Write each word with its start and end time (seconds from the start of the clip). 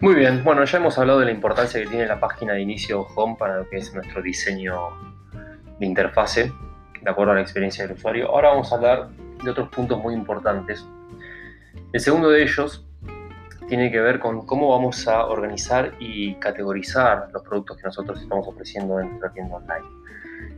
Muy 0.00 0.14
bien, 0.14 0.42
bueno, 0.42 0.64
ya 0.64 0.78
hemos 0.78 0.96
hablado 0.96 1.18
de 1.18 1.26
la 1.26 1.30
importancia 1.30 1.78
que 1.78 1.86
tiene 1.86 2.06
la 2.06 2.18
página 2.18 2.54
de 2.54 2.62
inicio 2.62 3.02
Home 3.14 3.36
para 3.38 3.58
lo 3.58 3.68
que 3.68 3.76
es 3.76 3.92
nuestro 3.92 4.22
diseño 4.22 4.74
de 5.78 5.84
interfase, 5.84 6.50
de 7.02 7.10
acuerdo 7.10 7.32
a 7.32 7.34
la 7.34 7.42
experiencia 7.42 7.86
del 7.86 7.98
usuario. 7.98 8.30
Ahora 8.30 8.48
vamos 8.48 8.72
a 8.72 8.76
hablar 8.76 9.10
de 9.44 9.50
otros 9.50 9.68
puntos 9.68 9.98
muy 10.02 10.14
importantes. 10.14 10.86
El 11.92 12.00
segundo 12.00 12.30
de 12.30 12.42
ellos 12.42 12.88
tiene 13.68 13.90
que 13.90 14.00
ver 14.00 14.20
con 14.20 14.46
cómo 14.46 14.70
vamos 14.70 15.06
a 15.06 15.26
organizar 15.26 15.92
y 16.00 16.34
categorizar 16.36 17.28
los 17.30 17.42
productos 17.42 17.76
que 17.76 17.82
nosotros 17.82 18.22
estamos 18.22 18.48
ofreciendo 18.48 19.00
en 19.00 19.10
nuestra 19.10 19.30
tienda 19.32 19.56
online. 19.56 19.86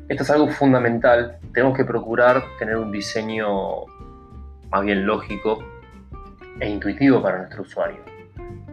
Esto 0.08 0.22
es 0.22 0.30
algo 0.30 0.46
fundamental. 0.50 1.38
Tenemos 1.52 1.76
que 1.76 1.84
procurar 1.84 2.44
tener 2.60 2.76
un 2.76 2.92
diseño 2.92 3.86
más 4.70 4.84
bien 4.84 5.04
lógico 5.04 5.64
e 6.60 6.68
intuitivo 6.68 7.20
para 7.20 7.38
nuestro 7.38 7.62
usuario. 7.62 8.21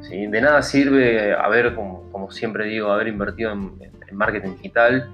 De 0.07 0.41
nada 0.41 0.61
sirve 0.61 1.33
haber, 1.33 1.75
como, 1.75 2.31
siempre 2.31 2.65
digo, 2.65 2.91
haber 2.91 3.07
invertido 3.07 3.51
en, 3.51 3.89
marketing 4.11 4.55
digital 4.55 5.07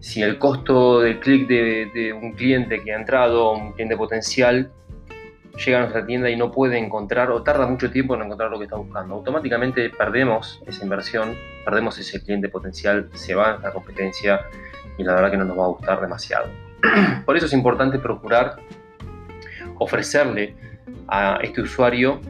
si 0.00 0.22
el 0.22 0.38
costo 0.38 1.00
del 1.00 1.20
clic 1.20 1.46
de, 1.46 1.90
de, 1.94 2.12
un 2.12 2.32
cliente 2.32 2.82
que 2.82 2.92
ha 2.92 2.96
entrado, 2.96 3.52
un 3.52 3.72
cliente 3.72 3.96
potencial, 3.96 4.72
llega 5.64 5.78
a 5.78 5.80
nuestra 5.82 6.04
tienda 6.06 6.30
y 6.30 6.36
no 6.36 6.50
puede 6.50 6.78
encontrar 6.78 7.30
o 7.30 7.42
tarda 7.42 7.66
mucho 7.66 7.90
tiempo 7.90 8.14
en 8.14 8.22
encontrar 8.22 8.50
lo 8.50 8.58
que 8.58 8.64
está 8.64 8.76
buscando. 8.76 9.14
Automáticamente 9.14 9.90
perdemos 9.90 10.62
esa 10.66 10.82
inversión, 10.82 11.36
perdemos 11.64 11.98
ese 11.98 12.22
cliente 12.22 12.48
potencial, 12.48 13.08
se 13.14 13.34
va 13.34 13.52
a 13.52 13.58
la 13.58 13.72
competencia 13.72 14.40
y 14.98 15.04
la 15.04 15.14
verdad 15.14 15.30
que 15.30 15.36
no 15.36 15.44
nos 15.44 15.58
va 15.58 15.64
a 15.64 15.68
gustar 15.68 16.00
demasiado. 16.00 16.48
Por 17.24 17.36
eso 17.36 17.46
es 17.46 17.52
importante 17.52 17.98
procurar 17.98 18.56
ofrecerle 19.78 20.54
a 21.08 21.38
este 21.42 21.60
usuario 21.60 22.20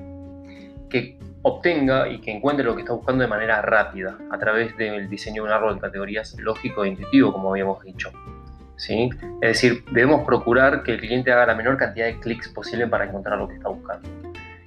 obtenga 1.43 2.09
y 2.09 2.21
que 2.21 2.31
encuentre 2.31 2.65
lo 2.65 2.75
que 2.75 2.83
está 2.83 2.93
buscando 2.93 3.23
de 3.23 3.29
manera 3.29 3.61
rápida 3.63 4.17
a 4.31 4.39
través 4.39 4.77
del 4.77 5.09
diseño 5.09 5.43
de 5.43 5.49
un 5.49 5.55
árbol 5.55 5.75
de 5.75 5.81
categorías 5.81 6.37
lógico 6.39 6.85
e 6.85 6.89
intuitivo, 6.89 7.33
como 7.33 7.51
habíamos 7.51 7.83
dicho. 7.83 8.11
¿Sí? 8.77 9.11
Es 9.41 9.63
decir, 9.63 9.85
debemos 9.93 10.25
procurar 10.25 10.83
que 10.83 10.93
el 10.93 11.01
cliente 11.01 11.31
haga 11.31 11.47
la 11.47 11.55
menor 11.55 11.77
cantidad 11.77 12.07
de 12.07 12.19
clics 12.19 12.49
posible 12.49 12.87
para 12.89 13.05
encontrar 13.05 13.39
lo 13.39 13.47
que 13.47 13.55
está 13.55 13.69
buscando. 13.69 14.09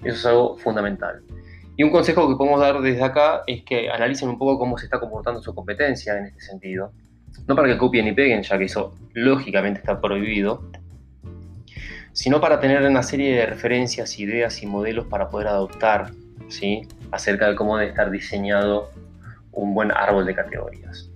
Eso 0.03 0.17
es 0.17 0.25
algo 0.25 0.57
fundamental. 0.57 1.21
Y 1.77 1.83
un 1.83 1.89
consejo 1.89 2.29
que 2.29 2.35
podemos 2.35 2.61
dar 2.61 2.79
desde 2.81 3.03
acá 3.03 3.41
es 3.47 3.63
que 3.63 3.89
analicen 3.89 4.29
un 4.29 4.37
poco 4.37 4.57
cómo 4.57 4.77
se 4.77 4.85
está 4.85 4.99
comportando 4.99 5.41
su 5.41 5.53
competencia 5.53 6.17
en 6.17 6.27
este 6.27 6.39
sentido. 6.41 6.93
No 7.47 7.55
para 7.55 7.67
que 7.67 7.77
copien 7.77 8.07
y 8.07 8.13
peguen, 8.13 8.43
ya 8.43 8.57
que 8.57 8.65
eso 8.65 8.95
lógicamente 9.13 9.79
está 9.79 9.99
prohibido, 9.99 10.69
sino 12.13 12.39
para 12.39 12.61
tener 12.61 12.81
una 12.83 13.03
serie 13.03 13.35
de 13.35 13.45
referencias, 13.45 14.17
ideas 14.19 14.63
y 14.63 14.67
modelos 14.67 15.07
para 15.07 15.27
poder 15.27 15.47
adoptar 15.47 16.11
¿sí? 16.47 16.87
acerca 17.11 17.49
de 17.49 17.55
cómo 17.55 17.77
debe 17.77 17.89
estar 17.89 18.11
diseñado 18.11 18.91
un 19.51 19.73
buen 19.73 19.91
árbol 19.91 20.25
de 20.25 20.35
categorías. 20.35 21.09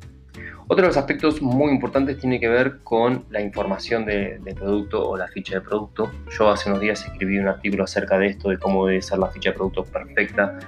Otro 0.72 0.84
de 0.84 0.90
los 0.90 0.98
aspectos 0.98 1.42
muy 1.42 1.72
importantes 1.72 2.20
tiene 2.20 2.40
que 2.40 2.48
ver 2.48 2.80
con 2.84 3.26
la 3.32 3.42
información 3.42 4.06
del 4.06 4.44
de 4.44 4.54
producto 4.54 5.10
o 5.10 5.18
la 5.18 5.28
ficha 5.28 5.56
de 5.56 5.62
producto. 5.62 6.12
Yo 6.38 6.50
hace 6.50 6.70
unos 6.70 6.80
días 6.80 7.04
escribí 7.04 7.40
un 7.40 7.48
artículo 7.48 7.86
acerca 7.86 8.20
de 8.20 8.28
esto, 8.28 8.50
de 8.50 8.60
cómo 8.60 8.86
debe 8.86 9.02
ser 9.02 9.18
la 9.18 9.28
ficha 9.32 9.50
de 9.50 9.56
producto 9.56 9.84
perfecta 9.84 10.60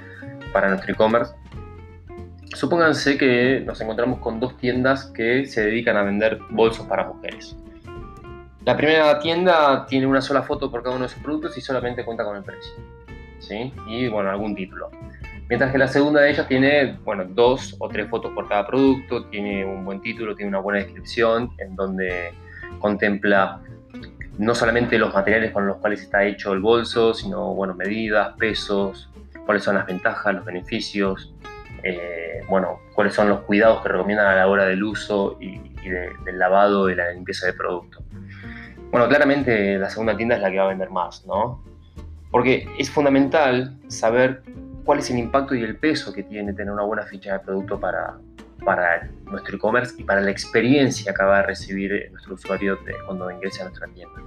para 0.52 0.70
nuestro 0.70 0.92
e-commerce. 0.94 1.36
Supónganse 2.56 3.16
que 3.18 3.62
nos 3.64 3.80
encontramos 3.80 4.20
con 4.20 4.40
dos 4.40 4.58
tiendas 4.58 5.06
que 5.06 5.46
se 5.46 5.66
dedican 5.66 5.96
a 5.96 6.02
vender 6.02 6.40
bolsos 6.50 6.86
para 6.88 7.06
mujeres. 7.08 7.56
La 8.66 8.76
primera 8.76 9.20
tienda 9.20 9.86
tiene 9.86 10.08
una 10.08 10.22
sola 10.22 10.42
foto 10.42 10.72
por 10.72 10.82
cada 10.82 10.96
uno 10.96 11.06
de 11.06 11.10
sus 11.10 11.22
productos 11.22 11.58
y 11.60 11.62
solamente 11.62 12.04
cuenta 12.04 12.24
con 12.24 12.38
el 12.38 12.44
precio. 12.44 12.74
¿Sí? 13.42 13.74
Y 13.88 14.08
bueno, 14.08 14.30
algún 14.30 14.56
título. 14.56 14.90
Mientras 15.50 15.72
que 15.72 15.78
la 15.78 15.88
segunda 15.88 16.22
de 16.22 16.32
ellas 16.32 16.48
tiene, 16.48 16.98
bueno, 17.04 17.26
dos 17.26 17.76
o 17.80 17.90
tres 17.90 18.10
fotos 18.10 18.32
por 18.32 18.48
cada 18.48 18.66
producto, 18.66 19.26
tiene 19.26 19.66
un 19.66 19.84
buen 19.84 20.02
título, 20.02 20.34
tiene 20.36 20.48
una 20.50 20.60
buena 20.60 20.80
descripción 20.80 21.52
en 21.58 21.76
donde 21.76 22.32
contempla 22.80 23.60
no 24.38 24.56
solamente 24.56 24.98
los 24.98 25.14
materiales 25.14 25.52
con 25.52 25.68
los 25.68 25.78
cuales 25.78 26.02
está 26.02 26.24
hecho 26.24 26.54
el 26.54 26.62
bolso, 26.62 27.14
sino, 27.14 27.54
bueno, 27.54 27.74
medidas, 27.76 28.34
pesos, 28.38 29.10
cuáles 29.46 29.64
son 29.64 29.76
las 29.76 29.86
ventajas, 29.86 30.34
los 30.34 30.46
beneficios, 30.46 31.34
eh, 31.84 32.42
bueno, 32.48 32.80
cuáles 32.94 33.14
son 33.14 33.30
los 33.30 33.42
cuidados 33.42 33.82
que 33.82 33.90
recomiendan 33.90 34.28
a 34.28 34.36
la 34.36 34.48
hora 34.48 34.66
del 34.66 34.84
uso 34.84 35.38
y, 35.40 35.60
del 36.24 36.40
lavado 36.40 36.90
y 36.90 36.96
la 36.96 37.12
limpieza 37.12 37.48
del 37.48 37.56
producto. 37.56 38.04
Bueno, 38.92 39.08
claramente 39.08 39.78
la 39.78 39.90
segunda 39.90 40.16
tienda 40.16 40.36
es 40.36 40.42
la 40.42 40.52
que 40.52 40.58
va 40.58 40.66
a 40.66 40.70
vender 40.70 40.90
más, 40.92 41.26
¿no? 41.26 41.64
Porque 42.32 42.68
es 42.80 42.90
fundamental 42.90 43.78
saber 43.88 44.42
cuál 44.86 45.00
es 45.00 45.10
el 45.10 45.18
impacto 45.18 45.54
y 45.56 45.64
el 45.64 45.76
peso 45.78 46.14
que 46.14 46.24
tiene 46.24 46.54
tener 46.54 46.72
una 46.72 46.84
buena 46.84 47.04
ficha 47.04 47.34
de 47.34 47.40
producto 47.40 47.80
para, 47.80 48.18
nuestro 49.26 49.56
e-commerce 49.56 49.96
y 49.98 50.04
para 50.04 50.22
la 50.22 50.32
experiencia 50.32 51.14
que 51.14 51.24
va 51.24 51.40
a 51.40 51.44
recibir 51.44 52.10
nuestro 52.12 52.36
usuario 52.36 52.78
cuando 53.06 53.30
ingrese 53.32 53.62
a 53.62 53.66
nuestra 53.66 53.88
tienda. 53.88 54.22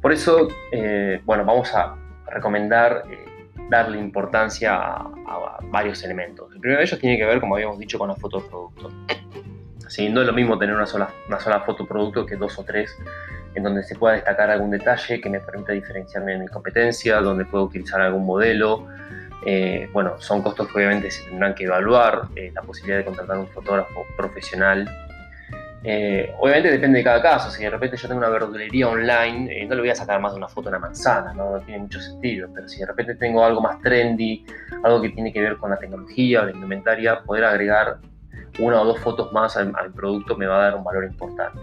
Por 0.00 0.12
eso, 0.12 0.48
eh, 0.70 1.20
bueno, 1.24 1.44
vamos 1.44 1.74
a 1.74 1.96
recomendar 2.26 3.04
eh, 3.10 3.24
darle 3.70 3.98
importancia 3.98 4.76
a, 4.76 5.58
varios 5.70 6.02
elementos. 6.04 6.52
El 6.52 6.60
primero 6.60 6.78
de 6.78 6.84
ellos 6.84 7.00
tiene 7.00 7.16
que 7.16 7.24
ver, 7.24 7.40
como 7.40 7.56
habíamos 7.56 7.78
dicho, 7.78 7.98
con 7.98 8.08
la 8.08 8.14
foto 8.14 8.40
de 8.40 8.48
producto. 8.48 8.90
¿Sí? 9.88 10.08
No 10.08 10.20
es 10.20 10.26
lo 10.26 10.32
mismo 10.32 10.58
tener 10.58 10.74
una 10.74 10.86
sola, 10.86 11.08
una 11.28 11.40
sola 11.40 11.60
foto 11.60 11.86
producto 11.86 12.26
que 12.26 12.36
dos 12.36 12.58
o 12.58 12.64
tres 12.64 12.96
en 13.54 13.62
donde 13.62 13.82
se 13.84 13.94
pueda 13.94 14.14
destacar 14.14 14.50
algún 14.50 14.70
detalle 14.70 15.20
que 15.20 15.30
me 15.30 15.40
permita 15.40 15.72
diferenciarme 15.72 16.32
de 16.32 16.38
mi 16.38 16.48
competencia, 16.48 17.20
donde 17.20 17.44
puedo 17.44 17.64
utilizar 17.64 18.00
algún 18.00 18.26
modelo. 18.26 18.86
Eh, 19.46 19.88
bueno, 19.92 20.18
son 20.18 20.42
costos 20.42 20.68
que 20.68 20.78
obviamente 20.78 21.10
se 21.10 21.28
tendrán 21.28 21.54
que 21.54 21.64
evaluar, 21.64 22.22
eh, 22.34 22.50
la 22.54 22.62
posibilidad 22.62 22.98
de 22.98 23.04
contratar 23.04 23.38
un 23.38 23.46
fotógrafo 23.48 24.04
profesional. 24.16 24.88
Eh, 25.86 26.32
obviamente 26.38 26.70
depende 26.70 26.98
de 26.98 27.04
cada 27.04 27.20
caso, 27.20 27.50
si 27.50 27.62
de 27.62 27.68
repente 27.68 27.98
yo 27.98 28.08
tengo 28.08 28.18
una 28.18 28.30
verdulería 28.30 28.88
online, 28.88 29.66
no 29.66 29.74
le 29.74 29.80
voy 29.82 29.90
a 29.90 29.94
sacar 29.94 30.18
más 30.18 30.32
una 30.32 30.48
foto 30.48 30.70
de 30.70 30.76
una 30.76 30.78
manzana, 30.78 31.34
¿no? 31.34 31.60
tiene 31.60 31.82
mucho 31.82 32.00
sentido, 32.00 32.48
pero 32.54 32.66
si 32.66 32.78
de 32.80 32.86
repente 32.86 33.16
tengo 33.16 33.44
algo 33.44 33.60
más 33.60 33.82
trendy, 33.82 34.46
algo 34.82 35.02
que 35.02 35.10
tiene 35.10 35.30
que 35.30 35.42
ver 35.42 35.58
con 35.58 35.68
la 35.68 35.76
tecnología 35.76 36.40
o 36.40 36.46
la 36.46 36.52
indumentaria, 36.52 37.20
poder 37.20 37.44
agregar 37.44 37.98
una 38.60 38.80
o 38.80 38.84
dos 38.86 38.98
fotos 39.00 39.30
más 39.34 39.58
al 39.58 39.92
producto 39.92 40.36
me 40.36 40.46
va 40.46 40.56
a 40.56 40.62
dar 40.62 40.76
un 40.76 40.84
valor 40.84 41.04
importante. 41.04 41.60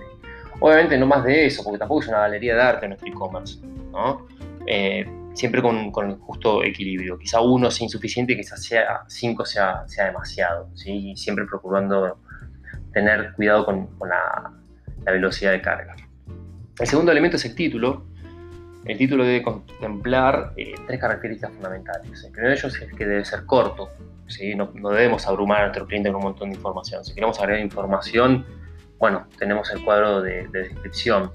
Obviamente 0.61 0.95
no 0.95 1.07
más 1.07 1.23
de 1.23 1.47
eso, 1.47 1.63
porque 1.63 1.79
tampoco 1.79 2.01
es 2.01 2.07
una 2.07 2.19
galería 2.19 2.53
de 2.55 2.61
arte 2.61 2.88
nuestro 2.88 3.09
e-commerce, 3.09 3.59
¿no? 3.91 4.27
Eh, 4.67 5.05
siempre 5.33 5.59
con, 5.59 5.91
con, 5.91 6.11
el 6.11 6.17
justo 6.17 6.63
equilibrio. 6.63 7.17
Quizá 7.17 7.41
uno 7.41 7.72
sea 7.72 7.85
insuficiente, 7.85 8.35
quizás 8.35 8.63
sea 8.63 9.01
cinco 9.07 9.44
sea, 9.44 9.88
sea 9.88 10.05
demasiado, 10.05 10.69
¿sí? 10.75 11.16
siempre 11.16 11.45
procurando 11.45 12.19
tener 12.94 13.33
cuidado 13.33 13.66
con, 13.66 13.88
con 13.97 14.09
la, 14.09 14.53
la, 15.03 15.11
velocidad 15.11 15.51
de 15.51 15.61
carga. 15.61 15.95
El 16.79 16.88
segundo 16.88 17.11
elemento 17.11 17.38
es 17.38 17.45
el 17.45 17.55
título. 17.55 18.05
El 18.85 19.00
título 19.00 19.23
debe 19.23 19.41
contemplar 19.41 20.53
eh, 20.57 20.75
tres 20.85 21.00
características 21.00 21.53
fundamentales. 21.53 22.23
El 22.23 22.31
primero 22.31 22.50
de 22.50 22.59
ellos 22.59 22.79
es 22.79 22.94
que 22.94 23.05
debe 23.07 23.25
ser 23.25 23.47
corto. 23.47 23.89
¿sí? 24.27 24.53
No, 24.53 24.71
no 24.75 24.89
debemos 24.89 25.25
abrumar 25.25 25.61
a 25.61 25.61
nuestro 25.63 25.88
cliente 25.88 26.09
con 26.09 26.17
un 26.17 26.23
montón 26.23 26.50
de 26.51 26.55
información. 26.55 27.03
Si 27.03 27.16
queremos 27.16 27.39
agregar 27.39 27.63
información, 27.63 28.45
bueno, 29.01 29.25
tenemos 29.39 29.72
el 29.72 29.84
cuadro 29.84 30.22
de, 30.22 30.47
descripción. 30.50 31.31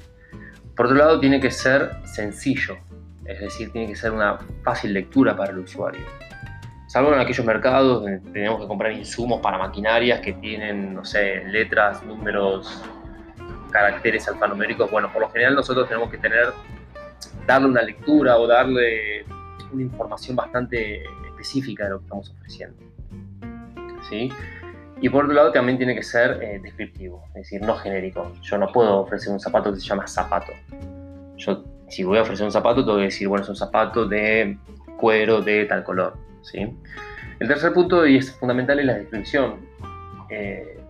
Por 0.77 0.87
otro 0.87 0.97
lado, 0.97 1.19
tiene 1.19 1.41
que 1.41 1.50
ser 1.50 1.91
sencillo, 2.04 2.78
es 3.25 3.41
decir, 3.41 3.72
tiene 3.72 3.88
que 3.88 3.97
ser 3.97 4.12
una 4.12 4.38
fácil 4.62 4.93
lectura 4.93 5.37
para 5.37 5.50
el 5.50 5.59
usuario. 5.59 6.06
Salvo 6.87 7.12
en 7.12 7.19
aquellos 7.19 7.44
mercados 7.44 8.03
donde 8.03 8.21
tenemos 8.31 8.60
que 8.60 8.69
comprar 8.69 8.93
insumos 8.93 9.41
para 9.41 9.59
maquinarias 9.59 10.21
que 10.21 10.34
tienen, 10.34 10.94
no 10.94 11.04
sé, 11.04 11.43
letras, 11.47 12.04
números, 12.04 12.84
caracteres 13.72 14.28
alfanuméricos. 14.28 14.88
Bueno, 14.88 15.12
por 15.12 15.22
lo 15.22 15.31
general 15.31 15.56
nosotros 15.56 15.88
tenemos 15.88 16.09
que 16.09 16.19
tener, 16.19 16.53
darle 17.48 17.66
una 17.66 17.83
lectura 17.83 18.36
o 18.36 18.47
darle 18.47 19.24
una 19.72 19.83
información 19.83 20.36
bastante 20.36 21.03
específica 21.30 21.83
de 21.83 21.91
lo 21.91 21.98
que 21.98 22.04
estamos 22.04 22.30
ofreciendo. 22.30 22.77
¿Sí? 24.09 24.30
Y 25.01 25.09
por 25.10 25.25
otro 25.25 25.34
lado 25.34 25.53
también 25.53 25.77
tiene 25.77 25.95
que 25.95 26.03
ser 26.03 26.43
eh, 26.43 26.59
descriptivo, 26.63 27.22
es 27.28 27.34
decir, 27.34 27.63
no 27.63 27.77
genérico. 27.77 28.33
Yo 28.43 28.57
no 28.57 28.72
puedo 28.72 29.01
ofrecer 29.01 29.33
un 29.33 29.41
zapato 29.41 29.72
que 29.72 29.81
se 29.81 29.87
llama 29.87 30.07
zapato. 30.07 30.53
Yo, 31.37 31.65
si 31.89 32.03
voy 32.03 32.19
a 32.19 32.22
ofrecer 32.22 32.47
un 32.47 32.53
zapato, 32.53 32.84
tengo 32.84 32.97
que 32.97 33.04
decir, 33.04 33.28
bueno, 33.28 33.43
es 33.43 33.48
un 33.48 33.57
zapato 33.57 34.07
de 34.07 34.57
cuero 34.97 35.43
de 35.43 35.66
tal 35.66 35.84
color. 35.84 36.16
¿sí? 36.43 36.66
El 37.41 37.48
tercer 37.48 37.75
punto, 37.75 38.07
y 38.07 38.16
es 38.16 38.33
fundamental, 38.33 38.78
es 38.78 38.87
la 38.87 38.95
descripción. 38.95 39.57
Eh, 40.31 40.81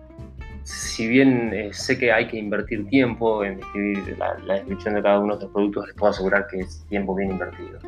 si 0.63 1.07
bien 1.07 1.53
eh, 1.53 1.73
sé 1.73 1.97
que 1.97 2.11
hay 2.11 2.27
que 2.27 2.37
invertir 2.37 2.87
tiempo 2.87 3.43
en 3.43 3.59
escribir 3.59 4.17
la, 4.17 4.37
la, 4.45 4.55
descripción 4.55 4.95
de 4.95 5.01
cada 5.01 5.19
uno 5.19 5.35
de 5.35 5.43
los 5.43 5.51
productos, 5.51 5.87
les 5.87 5.95
puedo 5.95 6.11
asegurar 6.11 6.47
que 6.47 6.59
es 6.59 6.85
tiempo 6.87 7.13
bien 7.13 7.31
invertido. 7.31 7.79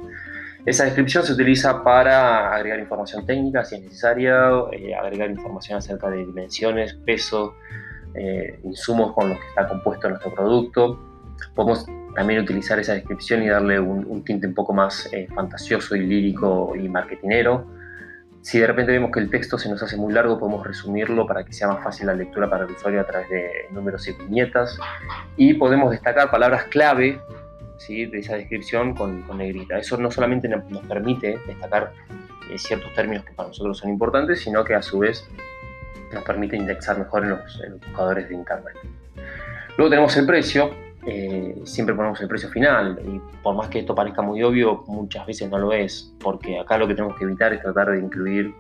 Esa 0.66 0.84
descripción 0.84 1.24
se 1.24 1.34
utiliza 1.34 1.84
para 1.84 2.54
agregar 2.54 2.80
información 2.80 3.26
técnica 3.26 3.64
si 3.64 3.76
es 3.76 3.82
necesaria, 3.82 4.50
eh, 4.72 4.94
agregar 4.94 5.32
información 5.32 5.78
acerca 5.78 6.10
de 6.10 6.26
dimensiones, 6.26 6.94
peso, 7.06 7.56
eh, 8.14 8.60
insumos 8.64 9.14
con 9.14 9.30
los 9.30 9.40
que 9.40 9.48
está 9.48 9.68
compuesto 9.68 10.10
nuestro 10.10 10.34
producto. 10.34 11.00
Podemos 11.56 11.86
también 12.14 12.42
utilizar 12.42 12.78
esa 12.80 12.94
descripción 12.94 13.44
y 13.44 13.48
darle 13.48 13.80
un, 13.80 14.24
tinte 14.26 14.48
un 14.48 14.54
poco 14.54 14.74
más 14.74 15.08
eh, 15.14 15.28
fantasioso 15.34 15.96
y 15.96 16.02
lírico 16.02 16.76
y 16.76 16.90
marketinero. 16.90 17.66
Si 18.42 18.60
de 18.60 18.68
repente 18.68 18.92
vemos 18.92 19.12
que 19.12 19.20
el 19.20 19.30
texto 19.30 19.58
se 19.58 19.70
nos 19.70 19.82
hace 19.84 19.96
muy 19.96 20.14
largo, 20.14 20.40
podemos 20.40 20.66
resumirlo 20.66 21.26
para 21.26 21.44
que 21.46 21.54
sea 21.54 21.68
más 21.68 21.84
fácil 21.84 22.08
la 22.08 22.14
lectura 22.14 22.50
para 22.50 22.66
el 22.66 22.72
usuario 22.72 23.02
a 23.02 23.06
través 23.06 23.30
de 23.30 23.50
números 23.72 24.08
y 24.08 24.14
viñetas. 24.14 24.78
Y 25.38 25.54
podemos 25.54 25.92
destacar 25.92 26.32
palabras 26.32 26.66
clave 26.66 27.20
¿sí? 27.80 28.06
de 28.06 28.20
esa 28.20 28.36
descripción 28.36 28.94
con, 28.94 29.26
negrita. 29.38 29.78
Eso 29.78 29.98
no 29.98 30.12
solamente 30.12 30.48
nos 30.48 30.64
permite 30.88 31.40
destacar 31.48 31.94
eh, 32.50 32.58
ciertos 32.58 32.94
términos 32.94 33.24
que 33.26 33.34
para 33.34 33.50
nosotros 33.50 33.78
son 33.78 33.90
importantes, 33.90 34.42
sino 34.42 34.64
que 34.64 34.76
a 34.76 34.82
su 34.82 35.00
vez 35.00 35.28
nos 36.14 36.24
permite 36.24 36.58
indexar 36.58 36.98
mejor 36.98 37.24
en 37.24 37.30
los, 37.30 37.62
buscadores 37.86 38.30
de 38.30 38.36
Internet. 38.36 38.76
Luego 39.78 39.90
tenemos 39.90 40.18
el 40.18 40.26
precio, 40.26 40.72
eh, 41.06 41.56
siempre 41.64 41.96
ponemos 41.96 42.20
el 42.22 42.28
precio 42.28 42.50
final 42.50 43.00
y 43.06 43.22
por 43.42 43.56
más 43.56 43.70
que 43.70 43.80
esto 43.80 43.96
parezca 43.96 44.22
muy 44.22 44.44
obvio, 44.44 44.84
muchas 44.88 45.26
veces 45.26 45.50
no 45.50 45.58
lo 45.58 45.72
es, 45.72 46.14
porque 46.20 46.60
acá 46.60 46.78
lo 46.78 46.88
que 46.88 46.96
tenemos 46.96 47.18
que 47.18 47.24
evitar 47.24 47.54
es 47.54 47.62
tratar 47.62 47.92
de 47.92 48.00
incluir 48.00 48.54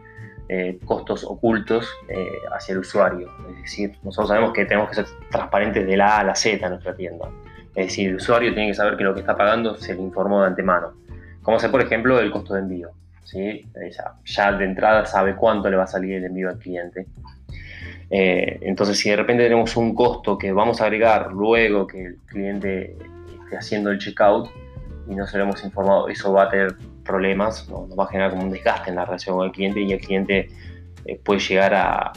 eh, 0.47 0.79
costos 0.85 1.23
ocultos 1.23 1.87
hacia 2.53 2.73
el 2.73 2.79
usuario. 2.79 3.29
Es 3.51 3.61
decir, 3.63 3.91
nosotros 4.03 4.29
sabemos 4.29 4.53
que 4.53 4.65
tenemos 4.65 4.89
que 4.89 4.95
ser 4.95 5.05
transparentes 5.29 5.85
de 5.85 5.97
la 5.97 6.17
A 6.17 6.19
a 6.19 6.23
la 6.23 6.35
Z 6.35 6.63
en 6.63 6.71
nuestra 6.71 6.95
tienda. 6.95 7.29
Es 7.75 7.87
decir, 7.87 8.09
el 8.09 8.15
usuario 8.15 8.53
tiene 8.53 8.69
que 8.69 8.75
saber 8.75 8.97
que 8.97 9.03
lo 9.03 9.13
que 9.13 9.21
está 9.21 9.35
pagando 9.35 9.75
se 9.75 9.93
le 9.95 10.01
informó 10.01 10.41
de 10.41 10.47
antemano. 10.47 10.93
Como 11.41 11.59
sé, 11.59 11.69
por 11.69 11.81
ejemplo, 11.81 12.19
el 12.19 12.31
costo 12.31 12.53
de 12.53 12.61
envío. 12.61 12.89
¿sí? 13.23 13.65
Ya, 14.25 14.51
de 14.51 14.65
entrada 14.65 15.05
sabe 15.05 15.35
cuánto 15.35 15.69
le 15.69 15.77
va 15.77 15.83
a 15.83 15.87
salir 15.87 16.15
el 16.15 16.25
envío 16.25 16.49
al 16.49 16.57
cliente. 16.57 17.05
Eh, 18.09 18.59
entonces, 18.61 18.97
si 18.97 19.09
de 19.09 19.15
repente 19.15 19.43
tenemos 19.43 19.77
un 19.77 19.93
costo 19.93 20.37
que 20.37 20.51
vamos 20.51 20.81
a 20.81 20.85
agregar 20.85 21.31
luego 21.31 21.85
que 21.85 22.05
el 22.05 22.17
cliente 22.25 22.97
esté 23.43 23.57
haciendo 23.57 23.91
el 23.91 23.99
checkout 23.99 24.49
y 25.07 25.15
no 25.15 25.27
se 25.27 25.37
lo 25.37 25.43
hemos 25.43 25.63
informado, 25.63 26.09
eso 26.09 26.33
va 26.33 26.43
a 26.43 26.49
tener 26.49 26.75
problemas, 27.03 27.69
nos 27.69 27.97
va 27.97 28.05
a 28.05 28.07
generar 28.07 28.31
como 28.31 28.43
un 28.43 28.51
desgaste 28.51 28.89
en 28.89 28.95
la 28.95 29.05
relación 29.05 29.37
con 29.37 29.45
el 29.45 29.51
cliente 29.51 29.81
y 29.81 29.91
el 29.91 29.99
cliente 29.99 30.49
eh, 31.05 31.19
puede 31.23 31.39
llegar 31.39 31.73
a, 31.73 32.13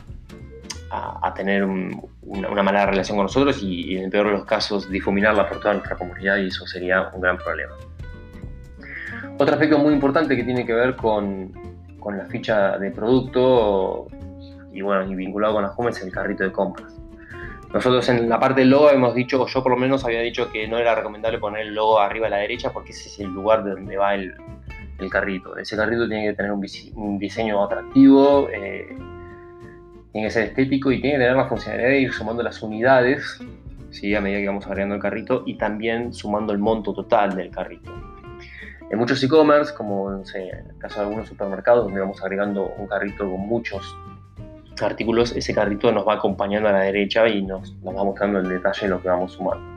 a, 0.94 1.32
tener 1.34 1.64
una, 1.64 2.62
mala 2.62 2.84
relación 2.84 3.16
con 3.16 3.24
nosotros 3.24 3.62
y, 3.62 3.96
en 3.96 4.04
el 4.04 4.10
peor 4.10 4.26
de 4.26 4.32
los 4.32 4.44
casos 4.44 4.90
difuminarla 4.90 5.48
por 5.48 5.58
toda 5.60 5.74
nuestra 5.74 5.96
comunidad 5.96 6.36
y 6.36 6.48
eso 6.48 6.66
sería 6.66 7.08
un 7.14 7.20
gran 7.20 7.38
problema. 7.38 7.72
Otro 9.38 9.54
aspecto 9.54 9.78
muy 9.78 9.94
importante 9.94 10.36
que 10.36 10.44
tiene 10.44 10.66
que 10.66 10.74
ver 10.74 10.94
con, 10.96 11.52
la 12.04 12.26
ficha 12.26 12.78
de 12.78 12.90
producto 12.90 14.08
y 14.72 14.82
bueno, 14.82 15.10
y 15.10 15.14
vinculado 15.14 15.54
con 15.54 15.62
la 15.62 15.70
home 15.70 15.90
es 15.90 16.02
el 16.02 16.12
carrito 16.12 16.44
de 16.44 16.52
compras. 16.52 16.92
Nosotros 17.72 18.06
en 18.10 18.28
la 18.28 18.38
parte 18.38 18.60
del 18.60 18.70
logo 18.70 18.90
hemos 18.90 19.14
dicho, 19.14 19.46
yo 19.46 19.62
por 19.62 19.72
lo 19.72 19.78
menos 19.78 20.04
había 20.04 20.20
dicho 20.20 20.50
que 20.50 20.68
no 20.68 20.76
era 20.78 20.94
recomendable 20.94 21.38
poner 21.38 21.62
el 21.62 21.74
logo 21.74 21.98
arriba 21.98 22.26
a 22.26 22.30
la 22.30 22.36
derecha 22.38 22.70
porque 22.70 22.90
ese 22.90 23.08
es 23.08 23.20
el 23.20 23.28
lugar 23.28 23.64
de 23.64 23.70
donde 23.70 23.96
va 23.96 24.14
el, 24.14 24.34
el 24.98 25.10
carrito. 25.10 25.56
Ese 25.56 25.76
carrito 25.76 26.06
tiene 26.06 26.28
que 26.28 26.34
tener 26.34 26.52
un, 26.52 27.18
diseño 27.18 27.64
atractivo, 27.64 28.48
eh, 28.52 28.94
tiene 30.12 30.28
que 30.28 30.30
ser 30.30 30.44
estético 30.44 30.92
y 30.92 31.00
tiene 31.00 31.16
que 31.16 31.24
tener 31.24 31.36
la 31.36 31.46
funcionalidad 31.46 31.88
de 31.88 32.00
ir 32.00 32.12
sumando 32.12 32.42
las 32.42 32.62
unidades 32.62 33.40
¿sí? 33.90 34.14
a 34.14 34.20
medida 34.20 34.40
que 34.40 34.46
vamos 34.46 34.66
agregando 34.66 34.94
el 34.94 35.00
carrito 35.00 35.42
y 35.46 35.56
también 35.56 36.12
sumando 36.12 36.52
el 36.52 36.58
monto 36.58 36.92
total 36.92 37.34
del 37.34 37.50
carrito. 37.50 37.90
En 38.90 38.98
muchos 38.98 39.22
e-commerce, 39.22 39.72
como 39.74 40.12
en 40.12 40.20
el 40.20 40.78
caso 40.78 41.00
de 41.00 41.06
algunos 41.06 41.26
supermercados, 41.26 41.84
donde 41.84 42.00
vamos 42.00 42.22
agregando 42.22 42.74
un 42.76 42.86
carrito 42.86 43.28
con 43.30 43.40
muchos 43.40 43.96
artículos, 44.82 45.34
ese 45.34 45.54
carrito 45.54 45.90
nos 45.92 46.06
va 46.06 46.14
acompañando 46.14 46.68
a 46.68 46.72
la 46.72 46.80
derecha 46.80 47.26
y 47.26 47.42
nos, 47.42 47.74
va 47.76 48.04
mostrando 48.04 48.40
el 48.40 48.48
detalle 48.48 48.82
de 48.82 48.88
lo 48.88 49.00
que 49.00 49.08
vamos 49.08 49.32
sumando. 49.32 49.72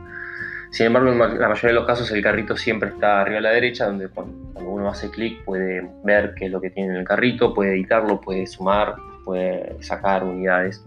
Sin 0.70 0.86
embargo, 0.86 1.12
en 1.12 1.18
la 1.18 1.48
mayoría 1.48 1.68
de 1.68 1.72
los 1.72 1.86
casos 1.86 2.10
el 2.10 2.22
carrito 2.22 2.56
siempre 2.56 2.90
está 2.90 3.22
arriba 3.22 3.38
a 3.38 3.42
la 3.42 3.50
derecha, 3.50 3.86
donde 3.86 4.08
cuando 4.08 4.34
uno 4.58 4.88
hace 4.90 5.10
clic 5.10 5.42
puede 5.44 5.88
ver 6.04 6.34
qué 6.34 6.46
es 6.46 6.50
lo 6.50 6.60
que 6.60 6.68
tiene 6.68 6.90
en 6.90 6.96
el 6.96 7.04
carrito, 7.04 7.54
puede 7.54 7.72
editarlo, 7.72 8.20
puede 8.20 8.46
sumar, 8.46 8.96
puede 9.26 9.76
sacar 9.82 10.24
unidades. 10.24 10.82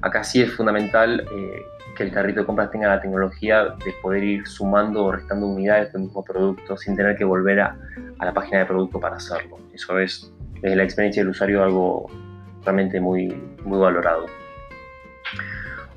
Acá 0.00 0.24
sí 0.24 0.40
es 0.40 0.50
fundamental 0.52 1.26
eh, 1.30 1.62
que 1.96 2.04
el 2.04 2.12
carrito 2.12 2.40
de 2.40 2.46
compras 2.46 2.70
tenga 2.70 2.88
la 2.88 3.00
tecnología 3.00 3.64
de 3.64 3.92
poder 4.00 4.24
ir 4.24 4.46
sumando 4.46 5.04
o 5.04 5.12
restando 5.12 5.46
unidades 5.46 5.92
del 5.92 6.02
mismo 6.02 6.24
producto 6.24 6.76
sin 6.78 6.96
tener 6.96 7.16
que 7.16 7.24
volver 7.24 7.60
a, 7.60 7.76
a 8.18 8.24
la 8.24 8.32
página 8.32 8.60
de 8.60 8.66
producto 8.66 8.98
para 8.98 9.16
hacerlo. 9.16 9.58
Eso 9.74 9.98
es, 9.98 10.32
desde 10.62 10.76
la 10.76 10.84
experiencia 10.84 11.22
del 11.22 11.30
usuario, 11.30 11.62
algo 11.62 12.06
realmente 12.64 13.00
muy, 13.00 13.28
muy 13.64 13.78
valorado. 13.78 14.26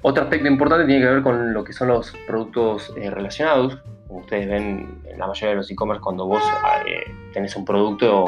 Otro 0.05 0.23
aspecto 0.23 0.47
importante 0.49 0.85
tiene 0.85 1.01
que 1.01 1.09
ver 1.13 1.23
con 1.23 1.53
lo 1.53 1.63
que 1.63 1.71
son 1.71 1.87
los 1.87 2.11
productos 2.27 2.93
eh, 2.97 3.09
relacionados. 3.09 3.79
Como 4.07 4.19
ustedes 4.19 4.49
ven 4.49 5.01
en 5.05 5.17
la 5.17 5.27
mayoría 5.27 5.51
de 5.51 5.55
los 5.55 5.71
e-commerce, 5.71 6.01
cuando 6.01 6.27
vos 6.27 6.43
eh, 6.85 7.09
tenés 7.31 7.55
un 7.55 7.63
producto, 7.63 8.25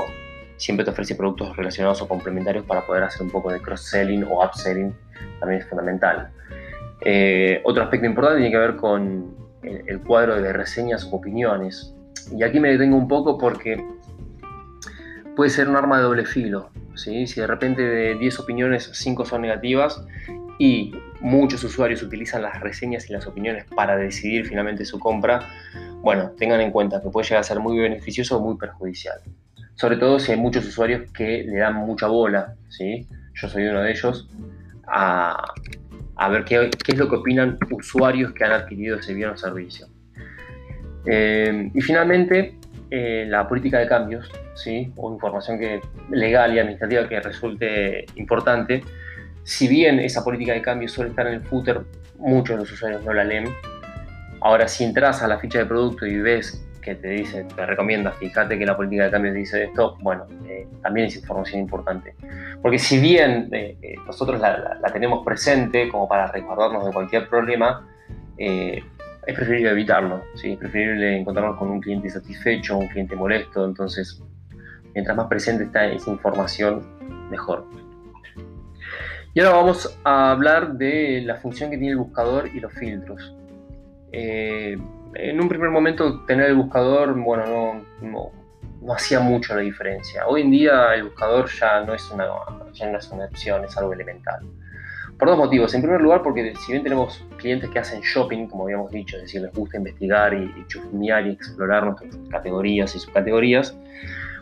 siempre 0.58 0.86
te 0.86 0.92
ofrece 0.92 1.16
productos 1.16 1.56
relacionados 1.56 2.02
o 2.02 2.08
complementarios 2.08 2.66
para 2.66 2.86
poder 2.86 3.04
hacer 3.04 3.24
un 3.24 3.32
poco 3.32 3.52
de 3.52 3.62
cross-selling 3.62 4.24
o 4.24 4.44
upselling, 4.44 4.94
también 5.40 5.62
es 5.62 5.68
fundamental. 5.68 6.30
Eh, 7.02 7.62
otro 7.64 7.84
aspecto 7.84 8.06
importante 8.06 8.40
tiene 8.40 8.52
que 8.52 8.58
ver 8.58 8.76
con 8.76 9.36
el, 9.64 10.00
cuadro 10.02 10.42
de 10.42 10.54
reseñas 10.54 11.06
o 11.06 11.16
opiniones. 11.16 11.94
Y 12.32 12.44
aquí 12.44 12.60
me 12.60 12.70
detengo 12.70 12.98
un 12.98 13.08
poco 13.08 13.38
porque 13.38 13.84
puede 15.36 15.50
ser 15.50 15.70
un 15.70 15.76
arma 15.76 15.98
de 15.98 16.04
doble 16.04 16.26
filo. 16.26 16.70
Si 16.96 17.26
de 17.26 17.48
repente 17.48 17.82
de 17.82 18.16
10 18.16 18.40
opiniones 18.40 18.90
5 18.94 19.26
son 19.26 19.42
negativas 19.42 20.02
y 20.58 20.94
muchos 21.20 21.64
usuarios 21.64 22.02
utilizan 22.02 22.42
las 22.42 22.62
reseñas 22.62 23.10
y 23.10 23.14
las 23.14 23.28
opiniones 23.28 23.66
para 23.76 23.98
decidir 23.98 24.46
finalmente 24.46 24.86
su 24.86 24.98
compra, 24.98 25.42
bueno, 26.02 26.32
tengan 26.38 26.62
en 26.62 26.72
cuenta 26.72 27.02
que 27.02 27.10
puede 27.10 27.26
llegar 27.26 27.42
a 27.42 27.44
ser 27.44 27.60
muy 27.60 27.78
beneficioso 27.78 28.38
o 28.38 28.40
muy 28.40 28.58
perjudicial. 28.58 29.20
Sobre 29.76 29.98
todo 29.98 30.20
si 30.20 30.32
hay 30.32 30.38
muchos 30.38 30.66
usuarios 30.66 31.12
que 31.12 31.44
le 31.44 31.58
dan 31.58 31.76
mucha 31.76 32.08
bola, 32.08 32.56
¿sí? 32.70 33.08
yo 33.34 33.50
soy 33.50 33.66
uno 33.68 33.82
de 33.82 33.92
ellos, 33.92 34.30
a, 34.88 35.54
ver 36.30 36.46
qué, 36.46 36.70
es 36.88 36.98
lo 36.98 37.10
que 37.10 37.16
opinan 37.16 37.58
usuarios 37.72 38.34
que 38.34 38.46
han 38.46 38.54
adquirido 38.54 38.98
ese 38.98 39.14
bien 39.14 39.30
o 39.30 39.38
servicio. 39.38 39.88
Eh, 41.06 41.70
y 41.74 41.82
finalmente, 41.82 42.58
eh, 42.90 43.26
la 43.28 43.48
política 43.48 43.80
de 43.80 43.88
cambios, 43.88 44.32
¿sí? 44.56 44.92
o 44.96 45.14
información 45.14 45.60
que, 45.60 45.82
legal 46.10 46.56
y 46.56 46.60
administrativa 46.60 47.08
que 47.10 47.20
resulte 47.20 48.06
importante, 48.16 48.84
si 49.44 49.68
bien 49.68 50.00
esa 50.00 50.24
política 50.24 50.54
de 50.54 50.62
cambios 50.62 50.92
suele 50.92 51.12
estar 51.12 51.28
en 51.28 51.36
el 51.36 51.42
footer, 51.42 51.82
muchos 52.18 52.56
de 52.56 52.62
los 52.62 52.72
usuarios 52.72 53.04
no 53.04 53.14
la 53.14 53.24
leen. 53.24 53.54
Ahora, 54.42 54.68
si 54.68 54.84
entras 54.84 55.22
a 55.22 55.28
la 55.28 55.38
ficha 55.38 55.60
de 55.60 55.66
producto 55.66 56.06
y 56.06 56.18
ves 56.18 56.65
que 56.86 56.96
te 56.96 57.10
dice, 57.10 57.44
te 57.44 57.66
recomienda, 57.66 58.12
fíjate 58.12 58.58
que 58.58 58.66
la 58.66 58.78
política 58.78 59.06
de 59.06 59.12
cambios 59.12 59.34
dice 59.34 59.64
esto, 59.66 59.98
bueno, 60.02 60.28
eh, 60.48 60.68
también 60.84 61.08
es 61.08 61.16
información 61.18 61.60
importante. 61.60 62.16
Porque 62.62 62.78
si 62.78 63.00
bien 63.00 63.50
eh, 63.52 63.96
nosotros 64.06 64.40
la, 64.40 64.80
tenemos 64.94 65.26
presente 65.26 65.90
como 65.90 66.08
para 66.08 66.32
resguardarnos 66.32 66.86
de 66.86 66.94
cualquier 66.94 67.28
problema, 67.28 67.88
es 68.38 68.84
preferible 69.34 69.72
evitarlo, 69.72 70.22
¿sí? 70.36 70.52
es 70.52 70.58
preferible 70.58 71.18
encontrarnos 71.18 71.58
con 71.58 71.70
un 71.70 71.82
cliente 71.82 72.10
satisfecho, 72.10 72.78
un 72.78 72.88
cliente 72.88 73.16
molesto, 73.16 73.66
entonces 73.66 74.22
mientras 74.94 75.18
más 75.18 75.28
presente 75.28 75.66
está 75.66 75.86
esa 75.88 76.12
información, 76.12 76.82
mejor. 77.30 77.66
Y 79.36 79.42
ahora 79.42 79.58
vamos 79.58 80.00
a 80.06 80.32
hablar 80.32 80.78
de 80.78 81.22
la 81.26 81.36
función 81.36 81.70
que 81.70 81.78
tiene 81.78 81.92
el 81.92 81.98
buscador 81.98 82.50
y 82.54 82.62
los 82.62 82.72
filtros. 82.72 83.36
Eh, 84.14 84.78
en 85.16 85.42
un 85.42 85.50
primer 85.50 85.70
momento 85.70 86.26
tener 86.26 86.48
el 86.50 86.56
buscador, 86.56 87.14
bueno, 87.20 87.86
no, 88.02 88.32
hacía 88.94 89.20
mucho 89.20 89.56
la 89.56 89.62
diferencia. 89.62 90.28
Hoy 90.28 90.42
en 90.42 90.52
día 90.52 90.94
el 90.94 91.04
buscador 91.04 91.50
ya 91.50 91.82
no 91.82 91.94
es 91.94 92.10
una, 92.12 92.28
ya 92.74 92.90
no 92.90 92.98
es 92.98 93.10
una 93.10 93.26
opción, 93.26 93.64
es 93.64 93.76
algo 93.78 93.94
elemental. 93.94 94.46
Por 95.18 95.30
dos 95.30 95.38
motivos. 95.38 95.74
En 95.74 95.82
primer 95.82 96.02
lugar, 96.02 96.22
porque 96.24 96.54
si 96.58 96.74
bien 96.74 96.84
tenemos 96.84 97.24
clientes 97.38 97.70
que 97.70 97.80
hacen 97.80 98.02
shopping, 98.02 98.48
como 98.48 98.66
habíamos 98.66 98.92
dicho, 98.92 99.16
es 99.16 99.24
decir, 99.24 99.42
les 99.42 99.54
gusta 99.54 99.78
investigar 99.78 100.34
y, 100.34 100.44
y 100.44 101.10
y 101.10 101.30
explorar 101.30 101.86
nuestras 101.86 102.18
categorías 102.30 102.94
y 102.96 103.00
subcategorías, 103.00 103.78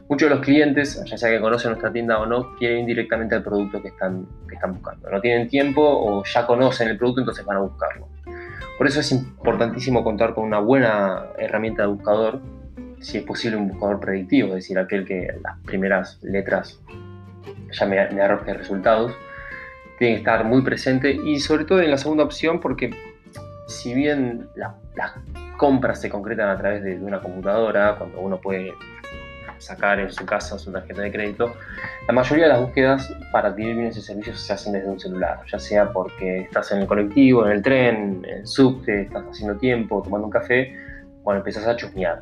muchos 0.10 0.30
de 0.30 0.36
los 0.36 0.44
clientes, 0.44 1.02
ya 1.06 1.18
sea 1.18 1.30
que 1.30 1.40
conocen 1.40 1.72
nuestra 1.72 1.94
tienda 1.94 2.20
o 2.20 2.26
no, 2.26 2.56
quieren 2.56 2.80
ir 2.80 2.86
directamente 2.88 3.36
al 3.36 3.44
producto 3.44 3.82
que 3.84 3.90
están, 3.90 4.26
que 4.50 4.56
están 4.56 4.74
buscando. 4.74 5.12
No 5.12 5.22
tienen 5.22 5.48
tiempo 5.48 5.84
o 5.84 6.24
ya 6.24 6.48
conocen 6.48 6.90
el 6.90 6.98
producto, 6.98 7.22
entonces 7.22 7.46
van 7.46 7.58
a 7.58 7.62
buscarlo. 7.62 8.08
Por 8.84 8.90
eso 8.90 9.00
es 9.00 9.14
importantísimo 9.14 10.04
contar 10.04 10.34
con 10.34 10.44
una 10.44 10.60
buena 10.60 11.28
herramienta 11.38 11.84
de 11.84 11.88
buscador, 11.88 12.42
si 13.00 13.18
es 13.18 13.24
posible 13.24 13.56
un 13.56 13.70
buscador 13.70 14.02
predictivo, 14.02 14.50
es 14.50 14.56
decir, 14.56 14.78
aquel 14.78 15.06
que 15.06 15.26
las 15.42 15.58
primeras 15.60 16.22
letras 16.22 16.82
ya 17.72 17.86
me, 17.86 17.98
arroje 17.98 18.54
resultados 18.54 19.14
tiene 19.98 20.16
que 20.16 20.20
estar 20.20 20.44
muy 20.44 20.64
presente 20.64 21.14
y 21.14 21.40
sobre 21.40 21.64
todo 21.64 21.80
en 21.80 21.92
la 21.92 21.98
segunda 21.98 22.26
opción 22.26 22.60
porque 22.60 22.94
si 23.70 23.94
bien 23.94 24.50
las 24.58 25.14
compras 25.56 26.02
se 26.02 26.10
concretan 26.10 26.50
a 26.50 26.58
través 26.58 26.84
de, 26.84 26.98
una 26.98 27.22
computadora, 27.22 27.96
cuando 27.98 28.20
uno 28.20 28.42
puede 28.42 28.74
sacar 29.64 30.00
en 30.00 30.12
su 30.12 30.26
casa 30.26 30.58
su 30.60 30.72
tarjeta 30.72 31.02
de 31.02 31.12
crédito, 31.12 31.54
la 32.08 32.14
mayoría 32.14 32.46
de 32.46 32.54
las 32.54 32.62
búsquedas 32.62 33.14
para 33.32 33.50
adquirir 33.50 33.76
bienes 33.76 33.98
y 33.98 34.02
servicios 34.02 34.40
se 34.40 34.54
hacen 34.54 34.74
desde 34.74 34.90
un 34.90 35.00
celular, 35.00 35.40
ya 35.52 35.60
sea 35.60 35.92
porque 35.92 36.42
estás 36.42 36.72
en 36.72 36.82
el 36.82 36.88
colectivo, 36.88 37.46
en 37.46 37.52
el 37.52 37.62
tren, 37.62 38.24
en 38.24 38.40
el 38.40 38.48
subte, 38.48 39.02
estás 39.04 39.24
haciendo 39.30 39.58
tiempo, 39.58 40.02
tomando 40.04 40.28
un 40.28 40.32
café, 40.32 40.76
bueno, 41.24 41.40
empiezas 41.40 41.68
a 41.68 41.76
chusmear. 41.76 42.22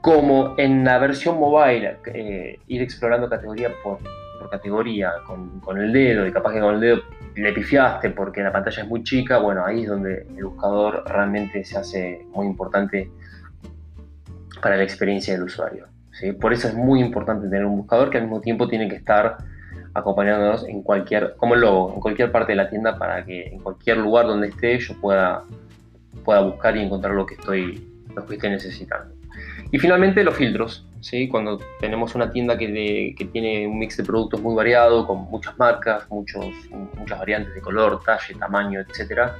Como 0.00 0.54
en 0.58 0.84
la 0.84 0.98
versión 0.98 1.38
mobile, 1.38 1.96
eh, 2.06 2.58
ir 2.66 2.82
explorando 2.82 3.28
categoría 3.28 3.70
por 3.82 3.98
por 4.44 4.50
categoría 4.50 5.12
con, 5.26 5.78
el 5.78 5.92
dedo 5.92 6.26
y 6.26 6.32
capaz 6.32 6.52
que 6.52 6.60
con 6.60 6.74
el 6.74 6.80
dedo 6.80 7.02
le 7.34 7.52
pifiaste 7.52 8.10
porque 8.10 8.42
la 8.42 8.52
pantalla 8.52 8.82
es 8.82 8.88
muy 8.88 9.02
chica, 9.02 9.38
bueno, 9.38 9.64
ahí 9.64 9.82
es 9.82 9.88
donde 9.88 10.26
el 10.36 10.44
buscador 10.44 11.02
realmente 11.06 11.64
se 11.64 11.78
hace 11.78 12.26
muy 12.32 12.46
importante 12.46 13.10
para 14.60 14.76
la 14.76 14.84
experiencia 14.84 15.34
del 15.34 15.44
usuario. 15.44 15.86
Por 16.40 16.52
eso 16.52 16.68
es 16.68 16.74
muy 16.74 17.00
importante 17.00 17.48
tener 17.48 17.64
un 17.64 17.78
buscador 17.78 18.10
que 18.10 18.18
al 18.18 18.24
mismo 18.24 18.40
tiempo 18.40 18.68
tiene 18.68 18.88
que 18.88 18.96
estar 18.96 19.38
acompañándonos 19.94 20.66
en 20.68 20.82
cualquier, 20.82 21.34
como 21.36 21.54
el 21.54 21.60
logo, 21.60 21.94
en 21.94 22.00
cualquier 22.00 22.32
parte 22.32 22.52
de 22.52 22.56
la 22.56 22.68
tienda 22.68 22.98
para 22.98 23.24
que 23.24 23.46
en 23.46 23.60
cualquier 23.60 23.98
lugar 23.98 24.26
donde 24.26 24.48
esté 24.48 24.78
yo 24.78 24.94
pueda, 25.00 25.44
pueda 26.24 26.40
buscar 26.40 26.76
y 26.76 26.82
encontrar 26.82 27.14
lo 27.14 27.24
que 27.26 27.34
estoy, 27.34 27.88
lo 28.14 28.26
que 28.26 28.34
esté 28.34 28.50
necesitando. 28.50 29.14
Y 29.70 29.78
finalmente 29.78 30.22
los 30.22 30.36
filtros, 30.36 30.86
¿sí? 31.00 31.28
cuando 31.28 31.60
tenemos 31.80 32.14
una 32.14 32.30
tienda 32.30 32.56
que, 32.56 33.16
tiene 33.32 33.66
un 33.66 33.78
mix 33.78 33.96
de 33.96 34.04
productos 34.04 34.40
muy 34.40 34.54
variado, 34.54 35.06
con 35.06 35.22
muchas 35.30 35.58
marcas, 35.58 36.08
muchos, 36.10 36.46
muchas 36.96 37.18
variantes 37.18 37.54
de 37.54 37.60
color, 37.60 38.00
talle, 38.04 38.34
tamaño, 38.38 38.80
etc. 38.80 39.30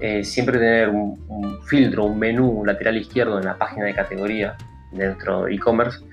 Eh, 0.00 0.24
siempre 0.24 0.58
tener 0.58 0.88
un, 0.88 1.18
filtro, 1.64 2.04
un 2.04 2.18
menú 2.18 2.64
lateral 2.64 2.96
izquierdo 2.96 3.38
en 3.38 3.44
la 3.44 3.56
página 3.56 3.86
de 3.86 3.94
categoría 3.94 4.56
de 4.92 5.16
e-commerce 5.50 6.04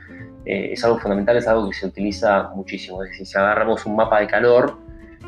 eh, 0.45 0.71
es 0.71 0.83
algo 0.85 0.97
fundamental, 0.97 1.35
es 1.35 1.47
algo 1.47 1.69
que 1.69 1.75
se 1.75 1.87
utiliza 1.87 2.49
muchísimo. 2.55 3.03
Es 3.03 3.09
decir, 3.11 3.27
si 3.27 3.37
agarramos 3.37 3.85
un 3.85 3.97
mapa 3.97 4.21
de 4.21 4.27
calor, 4.27 4.77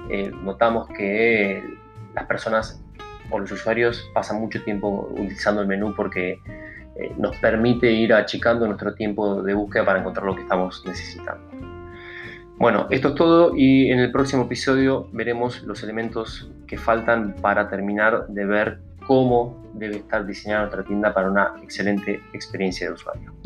eh, 0.10 0.32
notamos 0.44 0.88
que 0.89 1.62
las 2.15 2.25
personas 2.25 2.82
o 3.29 3.38
los 3.38 3.51
usuarios 3.51 4.10
pasan 4.13 4.39
mucho 4.39 4.63
tiempo 4.63 5.10
utilizando 5.12 5.62
el 5.62 5.68
menú 5.68 5.94
porque 5.94 6.39
eh, 6.96 7.13
nos 7.18 7.36
permite 7.38 7.91
ir 7.91 8.13
achicando 8.13 8.65
nuestro 8.65 8.94
tiempo 8.96 9.44
de 9.44 9.53
búsqueda 9.53 9.86
para 9.86 10.00
encontrar 10.00 10.25
lo 10.25 10.36
que 10.36 10.44
estamos 10.44 10.84
necesitando. 10.86 11.44
Bueno, 12.58 12.88
esto 12.89 13.10
es 13.10 13.15
todo 13.15 13.53
y 13.56 13.91
en 13.91 14.00
el 14.00 14.12
próximo 14.12 14.44
episodio 14.44 15.10
veremos 15.12 15.63
los 15.63 15.84
elementos 15.84 16.50
que 16.65 16.77
faltan 16.77 17.36
para 17.41 17.70
terminar 17.70 18.27
de 18.27 18.46
ver 18.46 18.79
cómo 19.06 19.70
debe 19.74 19.98
estar 19.98 20.25
diseñada 20.25 20.62
nuestra 20.62 20.84
tienda 20.84 21.13
para 21.13 21.29
una 21.29 21.53
excelente 21.62 22.22
experiencia 22.34 22.88
de 22.88 22.94
usuario. 22.94 23.38